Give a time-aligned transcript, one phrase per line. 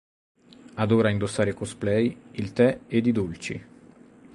[0.81, 3.65] Adora indossare cosplay, il te ed i dolci.